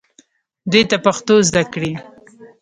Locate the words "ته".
0.89-0.97